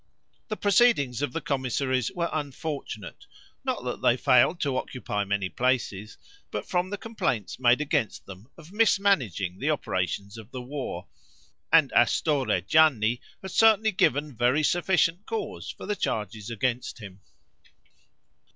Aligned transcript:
The 0.47 0.57
proceedings 0.57 1.21
of 1.21 1.31
the 1.31 1.41
commissaries 1.41 2.09
were 2.15 2.31
unfortunate, 2.33 3.27
not 3.63 3.83
that 3.83 4.01
they 4.01 4.17
failed 4.17 4.59
to 4.61 4.75
occupy 4.75 5.23
many 5.25 5.47
places, 5.47 6.17
but 6.49 6.65
from 6.67 6.89
the 6.89 6.97
complaints 6.97 7.59
made 7.59 7.81
against 7.81 8.25
them 8.25 8.47
of 8.57 8.71
mismanaging 8.71 9.59
the 9.59 9.69
operations 9.69 10.39
of 10.39 10.49
the 10.49 10.59
war; 10.59 11.05
and 11.71 11.91
Astorre 11.91 12.61
Gianni 12.65 13.21
had 13.43 13.51
certainly 13.51 13.91
given 13.91 14.35
very 14.35 14.63
sufficient 14.63 15.27
cause 15.27 15.69
for 15.69 15.85
the 15.85 15.95
charges 15.95 16.49
against 16.49 16.97
him. 16.97 17.21